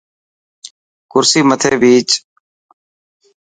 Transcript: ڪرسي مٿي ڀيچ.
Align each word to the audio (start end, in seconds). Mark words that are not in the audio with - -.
ڪرسي 1.11 1.39
مٿي 1.47 1.71
ڀيچ. 1.81 2.09